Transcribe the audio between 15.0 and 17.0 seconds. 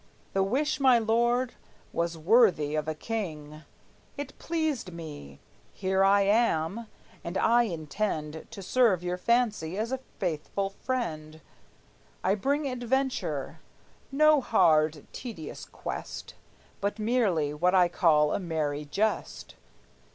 tedious quest, But